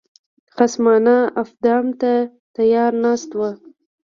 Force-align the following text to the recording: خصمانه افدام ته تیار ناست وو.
خصمانه 0.55 1.17
افدام 1.43 1.85
ته 2.01 2.13
تیار 2.55 2.91
ناست 3.03 3.29
وو. 3.37 3.49